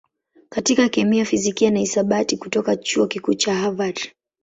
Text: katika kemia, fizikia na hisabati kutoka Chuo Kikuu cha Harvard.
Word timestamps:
katika 0.49 0.89
kemia, 0.89 1.25
fizikia 1.25 1.71
na 1.71 1.79
hisabati 1.79 2.37
kutoka 2.37 2.75
Chuo 2.75 3.07
Kikuu 3.07 3.33
cha 3.33 3.55
Harvard. 3.55 4.11